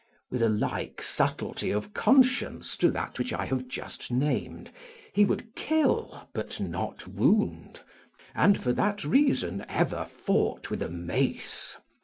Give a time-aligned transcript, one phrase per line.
[0.31, 4.71] With a like subtlety of conscience to that I have just named,
[5.13, 7.81] he would kill but not wound,
[8.33, 11.77] and for that reason ever fought with a mace.